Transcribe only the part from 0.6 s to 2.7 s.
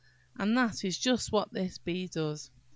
is just what this bee does.